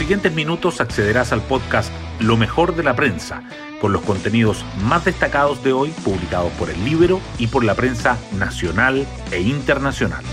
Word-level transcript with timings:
siguientes 0.00 0.32
minutos 0.34 0.80
accederás 0.80 1.30
al 1.30 1.42
podcast 1.42 1.92
Lo 2.20 2.38
mejor 2.38 2.74
de 2.74 2.82
la 2.82 2.96
prensa, 2.96 3.42
con 3.82 3.92
los 3.92 4.00
contenidos 4.00 4.64
más 4.82 5.04
destacados 5.04 5.62
de 5.62 5.74
hoy 5.74 5.90
publicados 6.02 6.50
por 6.52 6.70
el 6.70 6.82
Libro 6.86 7.20
y 7.38 7.48
por 7.48 7.64
la 7.64 7.74
prensa 7.74 8.16
nacional 8.38 9.06
e 9.30 9.42
internacional. 9.42 10.24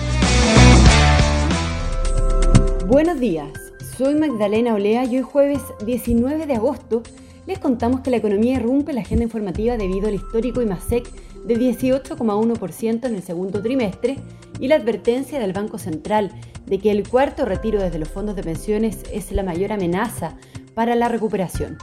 Buenos 2.85 3.19
días, 3.19 3.49
soy 3.97 4.15
Magdalena 4.15 4.74
Olea 4.74 5.03
y 5.03 5.17
hoy 5.17 5.24
jueves 5.24 5.62
19 5.86 6.46
de 6.46 6.56
agosto 6.56 7.04
les 7.46 7.60
contamos 7.60 7.99
que 7.99 8.10
la 8.10 8.18
economía 8.18 8.56
irrumpe 8.56 8.94
la 8.94 9.02
agenda 9.02 9.26
informativa 9.26 9.76
debido 9.76 10.08
al 10.08 10.15
histórico 10.15 10.62
IMASEC 10.62 11.10
de 11.44 11.58
18,1% 11.58 13.06
en 13.06 13.15
el 13.15 13.22
segundo 13.22 13.62
trimestre 13.62 14.15
y 14.60 14.67
la 14.67 14.76
advertencia 14.76 15.39
del 15.39 15.53
Banco 15.53 15.78
Central 15.78 16.31
de 16.66 16.80
que 16.80 16.91
el 16.91 17.07
cuarto 17.07 17.45
retiro 17.45 17.81
desde 17.81 17.99
los 17.99 18.09
fondos 18.09 18.35
de 18.35 18.43
pensiones 18.43 19.03
es 19.11 19.31
la 19.31 19.43
mayor 19.43 19.71
amenaza 19.71 20.35
para 20.73 20.95
la 20.95 21.07
recuperación. 21.09 21.77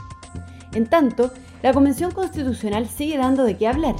En 0.73 0.87
tanto, 0.87 1.31
la 1.63 1.73
Convención 1.73 2.11
Constitucional 2.11 2.87
sigue 2.87 3.17
dando 3.17 3.43
de 3.43 3.57
qué 3.57 3.67
hablar. 3.67 3.95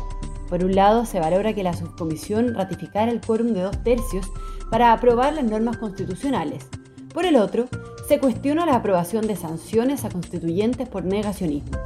Por 0.50 0.64
un 0.64 0.76
lado, 0.76 1.06
se 1.06 1.20
valora 1.20 1.54
que 1.54 1.64
la 1.64 1.74
subcomisión 1.74 2.54
ratificara 2.54 3.12
el 3.12 3.22
quórum 3.22 3.54
de 3.54 3.62
dos 3.62 3.84
tercios 3.84 4.28
para 4.70 4.94
aprobar 4.94 5.34
las 5.34 5.46
normas 5.46 5.78
constitucionales. 5.78 6.68
Por 7.14 7.26
el 7.26 7.38
otro, 7.38 7.68
se 8.08 8.20
cuestiona 8.20 8.66
la 8.66 8.76
aprobación 8.76 9.26
de 9.26 9.36
sanciones 9.36 10.06
a 10.06 10.10
constituyentes 10.10 10.88
por 10.88 11.06
negacionismo. 11.06 11.78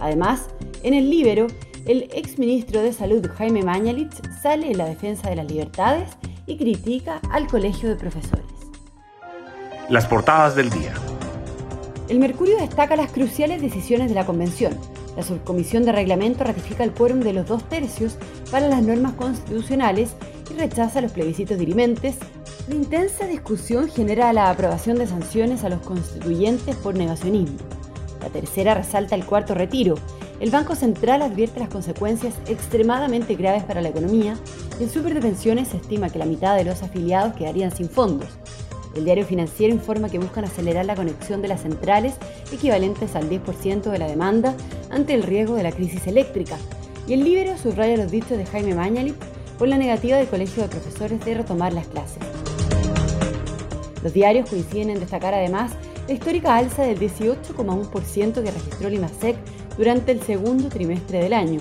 Además, 0.00 0.48
en 0.82 0.92
el 0.92 1.08
Libero, 1.08 1.46
el 1.86 2.10
exministro 2.12 2.82
de 2.82 2.92
Salud 2.92 3.24
Jaime 3.36 3.62
Mañalich 3.62 4.12
sale 4.42 4.72
en 4.72 4.78
la 4.78 4.86
defensa 4.86 5.30
de 5.30 5.36
las 5.36 5.46
libertades 5.46 6.10
y 6.46 6.56
critica 6.56 7.20
al 7.30 7.46
Colegio 7.46 7.88
de 7.88 7.94
Profesores. 7.94 8.44
Las 9.88 10.06
portadas 10.06 10.56
del 10.56 10.68
día. 10.70 10.92
El 12.08 12.18
Mercurio 12.18 12.56
destaca 12.58 12.96
las 12.96 13.12
cruciales 13.12 13.62
decisiones 13.62 14.08
de 14.08 14.16
la 14.16 14.26
Convención. 14.26 14.76
La 15.16 15.22
subcomisión 15.22 15.84
de 15.84 15.92
reglamento 15.92 16.42
ratifica 16.42 16.82
el 16.82 16.92
quórum 16.92 17.20
de 17.20 17.32
los 17.32 17.46
dos 17.46 17.62
tercios 17.68 18.16
para 18.50 18.68
las 18.68 18.82
normas 18.82 19.12
constitucionales 19.12 20.16
y 20.50 20.54
rechaza 20.54 21.00
los 21.00 21.12
plebiscitos 21.12 21.56
dirimentes. 21.56 22.16
La 22.68 22.74
intensa 22.74 23.26
discusión 23.26 23.88
genera 23.88 24.32
la 24.32 24.50
aprobación 24.50 24.98
de 24.98 25.06
sanciones 25.06 25.62
a 25.62 25.68
los 25.68 25.80
constituyentes 25.82 26.74
por 26.76 26.96
negacionismo. 26.96 27.58
La 28.20 28.28
tercera 28.28 28.74
resalta 28.74 29.14
el 29.14 29.24
cuarto 29.24 29.54
retiro. 29.54 29.94
El 30.38 30.50
Banco 30.50 30.74
Central 30.74 31.22
advierte 31.22 31.60
las 31.60 31.70
consecuencias 31.70 32.34
extremadamente 32.46 33.36
graves 33.36 33.64
para 33.64 33.80
la 33.80 33.88
economía 33.88 34.36
y 34.78 34.82
en 34.82 34.90
Super 34.90 35.14
de 35.14 35.20
Pensiones 35.22 35.68
se 35.68 35.78
estima 35.78 36.10
que 36.10 36.18
la 36.18 36.26
mitad 36.26 36.56
de 36.56 36.64
los 36.64 36.82
afiliados 36.82 37.34
quedarían 37.34 37.74
sin 37.74 37.88
fondos. 37.88 38.28
El 38.94 39.06
diario 39.06 39.24
financiero 39.24 39.72
informa 39.72 40.10
que 40.10 40.18
buscan 40.18 40.44
acelerar 40.44 40.84
la 40.84 40.94
conexión 40.94 41.40
de 41.40 41.48
las 41.48 41.62
centrales 41.62 42.16
equivalentes 42.52 43.16
al 43.16 43.30
10% 43.30 43.90
de 43.90 43.98
la 43.98 44.06
demanda 44.06 44.54
ante 44.90 45.14
el 45.14 45.22
riesgo 45.22 45.54
de 45.54 45.62
la 45.62 45.72
crisis 45.72 46.06
eléctrica. 46.06 46.58
Y 47.06 47.14
el 47.14 47.24
Libero 47.24 47.56
subraya 47.56 47.96
los 47.96 48.10
dichos 48.10 48.36
de 48.36 48.44
Jaime 48.44 48.74
Mañalit 48.74 49.16
por 49.58 49.68
la 49.68 49.78
negativa 49.78 50.18
del 50.18 50.28
Colegio 50.28 50.62
de 50.62 50.68
Profesores 50.68 51.24
de 51.24 51.34
retomar 51.34 51.72
las 51.72 51.86
clases. 51.86 52.22
Los 54.02 54.12
diarios 54.12 54.50
coinciden 54.50 54.90
en 54.90 55.00
destacar 55.00 55.32
además 55.32 55.72
la 56.06 56.14
histórica 56.14 56.56
alza 56.56 56.82
del 56.82 56.98
18,1% 56.98 58.42
que 58.42 58.50
registró 58.50 58.88
el 58.88 58.94
durante 59.76 60.12
el 60.12 60.22
segundo 60.22 60.68
trimestre 60.68 61.22
del 61.22 61.32
año. 61.32 61.60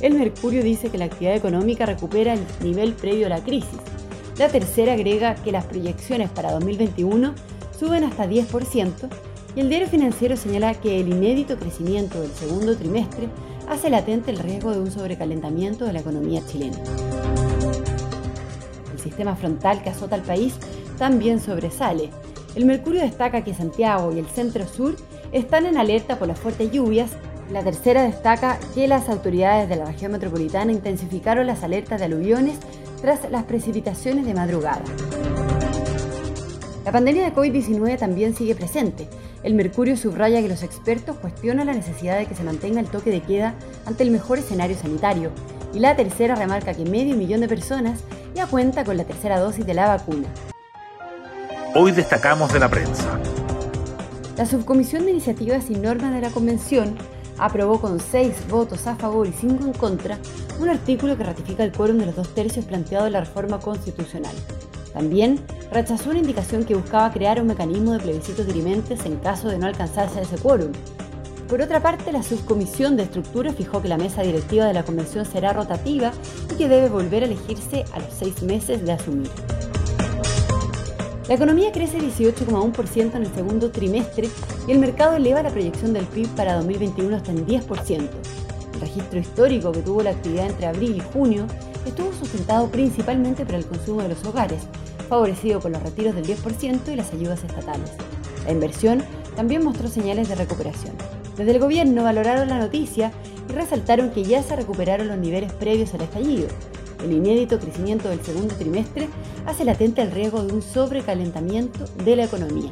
El 0.00 0.14
Mercurio 0.14 0.62
dice 0.62 0.90
que 0.90 0.98
la 0.98 1.06
actividad 1.06 1.36
económica 1.36 1.86
recupera 1.86 2.34
el 2.34 2.40
nivel 2.62 2.92
previo 2.92 3.26
a 3.26 3.30
la 3.30 3.42
crisis 3.42 3.80
la 4.38 4.48
tercera 4.48 4.92
agrega 4.92 5.34
que 5.34 5.50
las 5.50 5.64
proyecciones 5.64 6.28
para 6.28 6.52
2021 6.52 7.34
suben 7.78 8.04
hasta 8.04 8.26
10% 8.26 9.08
y 9.54 9.60
el 9.60 9.70
diario 9.70 9.88
financiero 9.88 10.36
señala 10.36 10.74
que 10.74 11.00
el 11.00 11.08
inédito 11.08 11.56
crecimiento 11.56 12.20
del 12.20 12.30
segundo 12.32 12.76
trimestre 12.76 13.28
hace 13.66 13.88
latente 13.88 14.30
el 14.30 14.38
riesgo 14.38 14.72
de 14.72 14.80
un 14.80 14.90
sobrecalentamiento 14.90 15.86
de 15.86 15.94
la 15.94 16.00
economía 16.00 16.42
chilena. 16.46 16.76
El 18.92 18.98
sistema 18.98 19.34
frontal 19.36 19.82
que 19.82 19.88
azota 19.88 20.16
al 20.16 20.22
país 20.22 20.54
también 20.98 21.40
sobresale. 21.40 22.10
El 22.54 22.66
Mercurio 22.66 23.00
destaca 23.00 23.42
que 23.42 23.54
Santiago 23.54 24.12
y 24.14 24.18
el 24.18 24.26
centro 24.26 24.66
sur 24.66 24.96
están 25.32 25.64
en 25.64 25.78
alerta 25.78 26.18
por 26.18 26.28
las 26.28 26.38
fuertes 26.38 26.70
lluvias. 26.70 27.12
La 27.50 27.62
tercera 27.62 28.02
destaca 28.02 28.58
que 28.74 28.88
las 28.88 29.08
autoridades 29.08 29.68
de 29.68 29.76
la 29.76 29.84
región 29.84 30.10
metropolitana 30.10 30.72
intensificaron 30.72 31.46
las 31.46 31.62
alertas 31.62 32.00
de 32.00 32.06
aluviones 32.06 32.58
tras 33.00 33.30
las 33.30 33.44
precipitaciones 33.44 34.26
de 34.26 34.34
madrugada. 34.34 34.82
La 36.84 36.90
pandemia 36.90 37.24
de 37.24 37.32
COVID-19 37.32 37.98
también 37.98 38.34
sigue 38.34 38.56
presente. 38.56 39.08
El 39.44 39.54
Mercurio 39.54 39.96
subraya 39.96 40.40
que 40.40 40.48
los 40.48 40.64
expertos 40.64 41.16
cuestionan 41.18 41.68
la 41.68 41.74
necesidad 41.74 42.18
de 42.18 42.26
que 42.26 42.34
se 42.34 42.42
mantenga 42.42 42.80
el 42.80 42.88
toque 42.88 43.10
de 43.10 43.20
queda 43.20 43.54
ante 43.86 44.02
el 44.02 44.10
mejor 44.10 44.38
escenario 44.38 44.76
sanitario. 44.76 45.30
Y 45.72 45.78
la 45.78 45.94
tercera 45.94 46.34
remarca 46.34 46.74
que 46.74 46.84
medio 46.84 47.16
millón 47.16 47.40
de 47.40 47.48
personas 47.48 48.00
ya 48.34 48.46
cuenta 48.46 48.84
con 48.84 48.96
la 48.96 49.04
tercera 49.04 49.38
dosis 49.38 49.64
de 49.64 49.74
la 49.74 49.88
vacuna. 49.88 50.26
Hoy 51.76 51.92
destacamos 51.92 52.52
de 52.52 52.58
la 52.58 52.68
prensa. 52.68 53.20
La 54.36 54.46
Subcomisión 54.46 55.04
de 55.04 55.12
Iniciativas 55.12 55.70
y 55.70 55.74
Normas 55.74 56.12
de 56.12 56.20
la 56.20 56.30
Convención 56.30 56.96
aprobó 57.38 57.80
con 57.80 58.00
seis 58.00 58.34
votos 58.48 58.86
a 58.86 58.96
favor 58.96 59.26
y 59.26 59.32
cinco 59.32 59.64
en 59.64 59.72
contra 59.72 60.18
un 60.60 60.68
artículo 60.68 61.16
que 61.16 61.24
ratifica 61.24 61.64
el 61.64 61.72
quórum 61.72 61.98
de 61.98 62.06
los 62.06 62.16
dos 62.16 62.34
tercios 62.34 62.64
planteado 62.64 63.06
en 63.06 63.12
la 63.12 63.20
reforma 63.20 63.58
constitucional. 63.58 64.34
También 64.92 65.38
rechazó 65.70 66.10
una 66.10 66.20
indicación 66.20 66.64
que 66.64 66.74
buscaba 66.74 67.12
crear 67.12 67.40
un 67.40 67.48
mecanismo 67.48 67.92
de 67.92 67.98
plebiscitos 67.98 68.46
dirimentes 68.46 69.04
en 69.04 69.16
caso 69.16 69.48
de 69.48 69.58
no 69.58 69.66
alcanzarse 69.66 70.22
ese 70.22 70.36
quórum. 70.36 70.72
Por 71.48 71.60
otra 71.60 71.80
parte, 71.80 72.10
la 72.10 72.22
subcomisión 72.22 72.96
de 72.96 73.04
estructura 73.04 73.52
fijó 73.52 73.80
que 73.80 73.88
la 73.88 73.98
mesa 73.98 74.22
directiva 74.22 74.64
de 74.64 74.74
la 74.74 74.84
convención 74.84 75.24
será 75.24 75.52
rotativa 75.52 76.12
y 76.50 76.56
que 76.56 76.68
debe 76.68 76.88
volver 76.88 77.22
a 77.22 77.26
elegirse 77.26 77.84
a 77.92 78.00
los 78.00 78.12
seis 78.12 78.42
meses 78.42 78.84
de 78.84 78.92
asumir. 78.92 79.30
La 81.28 81.34
economía 81.34 81.72
crece 81.72 81.98
18,1% 81.98 83.16
en 83.16 83.22
el 83.22 83.34
segundo 83.34 83.72
trimestre 83.72 84.28
y 84.68 84.70
el 84.70 84.78
mercado 84.78 85.16
eleva 85.16 85.42
la 85.42 85.50
proyección 85.50 85.92
del 85.92 86.06
PIB 86.06 86.28
para 86.36 86.54
2021 86.54 87.16
hasta 87.16 87.32
en 87.32 87.44
10%. 87.44 88.08
El 88.74 88.80
registro 88.80 89.18
histórico 89.18 89.72
que 89.72 89.82
tuvo 89.82 90.04
la 90.04 90.10
actividad 90.10 90.46
entre 90.46 90.66
abril 90.66 90.96
y 90.96 91.00
junio 91.00 91.46
estuvo 91.84 92.12
sustentado 92.12 92.68
principalmente 92.68 93.44
por 93.44 93.56
el 93.56 93.66
consumo 93.66 94.02
de 94.02 94.10
los 94.10 94.24
hogares, 94.24 94.62
favorecido 95.08 95.58
por 95.58 95.72
los 95.72 95.82
retiros 95.82 96.14
del 96.14 96.26
10% 96.26 96.92
y 96.92 96.96
las 96.96 97.12
ayudas 97.12 97.42
estatales. 97.42 97.90
La 98.44 98.52
inversión 98.52 99.02
también 99.34 99.64
mostró 99.64 99.88
señales 99.88 100.28
de 100.28 100.36
recuperación. 100.36 100.94
Desde 101.36 101.50
el 101.50 101.58
gobierno 101.58 102.04
valoraron 102.04 102.48
la 102.48 102.60
noticia 102.60 103.10
y 103.48 103.52
resaltaron 103.52 104.10
que 104.10 104.22
ya 104.22 104.44
se 104.44 104.54
recuperaron 104.54 105.08
los 105.08 105.18
niveles 105.18 105.52
previos 105.52 105.92
al 105.92 106.02
estallido, 106.02 106.46
el 107.04 107.12
inédito 107.12 107.58
crecimiento 107.58 108.08
del 108.08 108.22
segundo 108.22 108.54
trimestre 108.54 109.08
hace 109.46 109.64
latente 109.64 110.02
el 110.02 110.10
riesgo 110.10 110.44
de 110.44 110.52
un 110.52 110.62
sobrecalentamiento 110.62 111.84
de 112.04 112.16
la 112.16 112.24
economía. 112.24 112.70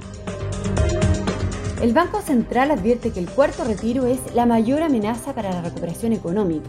El 1.83 1.93
Banco 1.93 2.23
Central 2.23 2.71
advierte 2.71 3.11
que 3.11 3.21
el 3.21 3.29
cuarto 3.29 3.65
retiro 3.65 4.07
es 4.07 4.19
la 4.35 4.47
mayor 4.47 4.83
amenaza 4.83 5.35
para 5.35 5.51
la 5.51 5.61
recuperación 5.61 6.12
económica. 6.12 6.69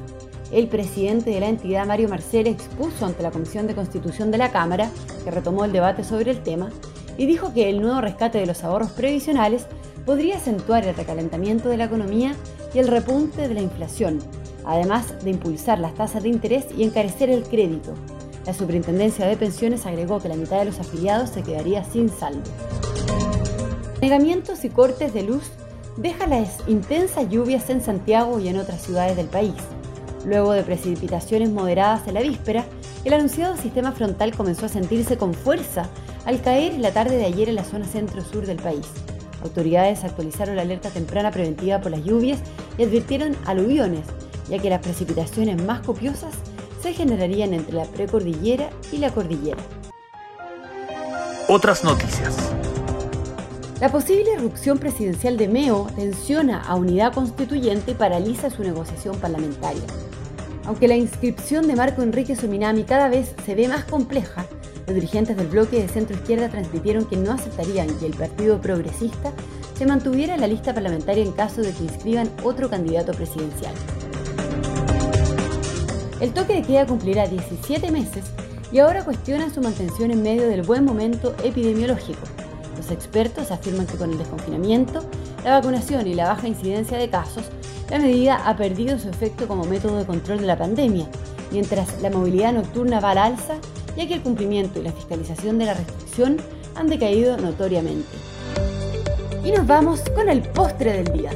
El 0.52 0.68
presidente 0.68 1.30
de 1.30 1.40
la 1.40 1.48
entidad, 1.48 1.86
Mario 1.86 2.10
Marcel, 2.10 2.48
expuso 2.48 3.06
ante 3.06 3.24
la 3.24 3.32
Comisión 3.32 3.66
de 3.66 3.76
Constitución 3.76 4.30
de 4.32 4.38
la 4.38 4.52
Cámara, 4.52 4.90
que 5.24 5.32
retomó 5.32 5.66
el 5.66 5.72
debate 5.72 6.04
sobre 6.04 6.32
el 6.32 6.44
tema, 6.44 6.70
y 7.18 7.26
dijo 7.26 7.54
que 7.54 7.70
el 7.70 7.82
nuevo 7.82 8.02
rescate 8.02 8.40
de 8.40 8.46
los 8.46 8.64
ahorros 8.64 8.92
previsionales 8.92 9.68
podría 10.06 10.38
acentuar 10.38 10.86
el 10.86 10.96
recalentamiento 10.96 11.70
de 11.70 11.78
la 11.78 11.86
economía 11.86 12.36
y 12.74 12.80
el 12.80 12.88
repunte 12.88 13.48
de 13.48 13.54
la 13.54 13.62
inflación, 13.62 14.20
además 14.66 15.24
de 15.24 15.30
impulsar 15.30 15.80
las 15.80 15.94
tasas 15.94 16.24
de 16.24 16.30
interés 16.30 16.66
y 16.76 16.84
encarecer 16.84 17.30
el 17.30 17.44
crédito. 17.44 17.94
La 18.46 18.54
Superintendencia 18.54 19.26
de 19.26 19.38
Pensiones 19.38 19.86
agregó 19.86 20.20
que 20.20 20.30
la 20.30 20.36
mitad 20.36 20.60
de 20.60 20.66
los 20.66 20.80
afiliados 20.80 21.30
se 21.30 21.42
quedaría 21.42 21.84
sin 21.84 22.10
saldo. 22.10 22.50
Negamientos 24.02 24.64
y 24.66 24.70
cortes 24.70 25.14
de 25.14 25.24
luz 25.24 25.44
dejan 25.98 26.30
las 26.30 26.60
intensas 26.68 27.30
lluvias 27.30 27.70
en 27.70 27.82
Santiago 27.82 28.40
y 28.40 28.50
en 28.50 28.58
otras 28.58 28.82
ciudades 28.82 29.16
del 29.16 29.28
país. 29.28 29.56
Luego 30.26 30.52
de 30.54 30.64
precipitaciones 30.64 31.50
moderadas 31.50 32.08
en 32.08 32.16
la 32.16 32.22
víspera, 32.22 32.66
el 33.04 33.14
anunciado 33.14 33.56
sistema 33.58 33.92
frontal 33.92 34.36
comenzó 34.36 34.66
a 34.66 34.70
sentirse 34.70 35.18
con 35.18 35.34
fuerza 35.34 35.88
al 36.26 36.42
caer 36.42 36.80
la 36.80 36.92
tarde 36.92 37.18
de 37.18 37.26
ayer 37.26 37.50
en 37.50 37.56
la 37.56 37.64
zona 37.64 37.86
centro-sur 37.86 38.46
del 38.46 38.58
país. 38.58 38.88
Autoridades 39.44 40.04
actualizaron 40.04 40.56
la 40.56 40.64
alerta 40.64 40.90
temprana 40.90 41.30
preventiva 41.30 41.80
por 41.82 41.92
las 41.92 42.04
lluvias 42.04 42.40
y 42.78 42.84
advirtieron 42.84 43.36
aluviones, 43.46 44.06
ya 44.50 44.60
que 44.60 44.70
las 44.70 44.82
precipitaciones 44.82 45.62
más 45.64 45.82
copiosas 45.82 46.34
se 46.82 46.94
generarían 46.94 47.54
entre 47.54 47.76
la 47.76 47.86
precordillera 47.86 48.70
y 48.92 48.98
la 48.98 49.12
cordillera. 49.12 49.62
Otras 51.48 51.84
noticias. 51.84 52.36
La 53.80 53.92
posible 53.92 54.34
irrupción 54.34 54.78
presidencial 54.78 55.38
de 55.38 55.48
Meo 55.48 55.88
tensiona 55.96 56.62
a 56.62 56.76
Unidad 56.76 57.14
Constituyente 57.14 57.92
y 57.92 57.94
paraliza 57.96 58.50
su 58.50 58.64
negociación 58.64 59.18
parlamentaria. 59.18 59.84
Aunque 60.66 60.88
la 60.88 60.96
inscripción 60.96 61.68
de 61.68 61.76
Marco 61.76 62.02
Enrique 62.02 62.36
Suminami 62.36 62.84
cada 62.84 63.10
vez 63.10 63.36
se 63.46 63.54
ve 63.54 63.68
más 63.68 63.84
compleja, 63.86 64.46
los 64.88 64.96
dirigentes 64.96 65.36
del 65.36 65.48
bloque 65.48 65.82
de 65.82 65.88
centro 65.88 66.16
izquierda 66.16 66.50
transmitieron 66.50 67.06
que 67.06 67.18
no 67.18 67.32
aceptarían 67.32 67.88
que 68.00 68.06
el 68.06 68.14
Partido 68.14 68.62
Progresista 68.62 69.32
se 69.78 69.86
mantuviera 69.86 70.36
en 70.36 70.42
la 70.42 70.48
lista 70.48 70.74
parlamentaria 70.74 71.24
en 71.24 71.32
caso 71.32 71.62
de 71.62 71.72
que 71.72 71.84
inscriban 71.84 72.30
otro 72.44 72.70
candidato 72.70 73.12
presidencial. 73.12 73.74
El 76.26 76.34
toque 76.34 76.56
de 76.56 76.64
queda 76.64 76.88
cumplirá 76.88 77.28
17 77.28 77.92
meses 77.92 78.24
y 78.72 78.80
ahora 78.80 79.06
cuestionan 79.06 79.54
su 79.54 79.62
mantención 79.62 80.10
en 80.10 80.24
medio 80.24 80.48
del 80.48 80.64
buen 80.64 80.84
momento 80.84 81.36
epidemiológico. 81.44 82.22
Los 82.76 82.90
expertos 82.90 83.52
afirman 83.52 83.86
que 83.86 83.96
con 83.96 84.10
el 84.10 84.18
desconfinamiento, 84.18 85.06
la 85.44 85.52
vacunación 85.52 86.08
y 86.08 86.16
la 86.16 86.30
baja 86.30 86.48
incidencia 86.48 86.98
de 86.98 87.12
casos, 87.12 87.44
la 87.92 88.00
medida 88.00 88.42
ha 88.44 88.58
perdido 88.58 88.98
su 88.98 89.08
efecto 89.08 89.48
como 89.48 89.66
método 89.66 90.00
de 90.00 90.08
control 90.08 90.40
de 90.40 90.48
la 90.48 90.58
pandemia, 90.58 91.06
mientras 91.52 92.02
la 92.02 92.10
movilidad 92.10 92.54
nocturna 92.54 93.00
va 93.00 93.12
al 93.12 93.20
alza, 93.20 93.58
ya 93.96 94.08
que 94.08 94.16
el 94.16 94.24
cumplimiento 94.24 94.80
y 94.80 94.82
la 94.82 94.94
fiscalización 94.94 95.60
de 95.60 95.66
la 95.66 95.76
restricción 95.76 96.38
han 96.74 96.88
decaído 96.88 97.38
notoriamente. 97.38 98.18
Y 99.44 99.52
nos 99.52 99.68
vamos 99.68 100.02
con 100.16 100.28
el 100.28 100.42
postre 100.42 101.04
del 101.04 101.14
día. 101.16 101.30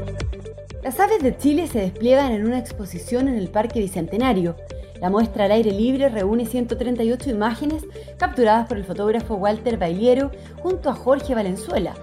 Las 0.82 1.00
aves 1.00 1.22
de 1.22 1.38
Chile 1.38 1.68
se 1.68 1.78
despliegan 1.78 2.32
en 2.32 2.48
una 2.48 2.58
exposición 2.58 3.28
en 3.28 3.36
el 3.36 3.50
Parque 3.50 3.82
Bicentenario. 3.82 4.56
La 5.02 5.10
muestra 5.10 5.46
al 5.46 5.52
aire 5.52 5.72
libre 5.72 6.10
reúne 6.10 6.46
138 6.46 7.30
imágenes 7.30 7.86
capturadas 8.18 8.68
por 8.68 8.78
el 8.78 8.84
fotógrafo 8.84 9.36
Walter 9.36 9.78
Bailiero 9.78 10.32
junto 10.62 10.90
a 10.90 10.94
Jorge 10.94 11.34
Valenzuela. 11.34 11.94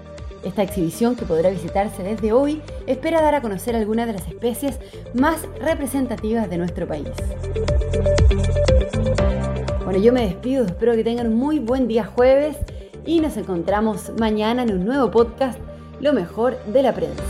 Esta 0.43 0.63
exhibición, 0.63 1.15
que 1.15 1.25
podrá 1.25 1.49
visitarse 1.49 2.03
desde 2.03 2.31
hoy, 2.31 2.61
espera 2.87 3.21
dar 3.21 3.35
a 3.35 3.41
conocer 3.41 3.75
algunas 3.75 4.07
de 4.07 4.13
las 4.13 4.27
especies 4.27 4.79
más 5.13 5.45
representativas 5.59 6.49
de 6.49 6.57
nuestro 6.57 6.87
país. 6.87 7.09
Bueno, 9.83 9.99
yo 9.99 10.11
me 10.11 10.21
despido, 10.21 10.65
espero 10.65 10.95
que 10.95 11.03
tengan 11.03 11.27
un 11.27 11.35
muy 11.35 11.59
buen 11.59 11.87
día 11.87 12.05
jueves 12.05 12.57
y 13.05 13.19
nos 13.19 13.37
encontramos 13.37 14.11
mañana 14.19 14.63
en 14.63 14.71
un 14.71 14.85
nuevo 14.85 15.11
podcast, 15.11 15.59
Lo 15.99 16.13
mejor 16.13 16.63
de 16.65 16.83
la 16.83 16.93
prensa. 16.93 17.23